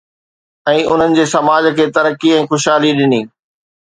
۽ 0.69 0.79
انهن 0.93 1.13
جي 1.19 1.25
سماج 1.33 1.69
کي 1.81 1.87
ترقي 1.99 2.33
۽ 2.39 2.49
خوشحالي 2.55 2.95
ڏئي 3.03 3.21